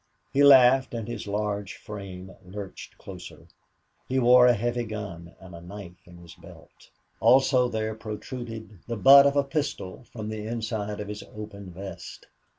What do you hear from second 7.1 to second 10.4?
Also there protruded the butt of a pistol from